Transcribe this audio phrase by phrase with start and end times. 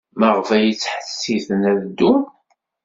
[0.19, 2.21] Maɣef ay ttḥettiten ad ddun?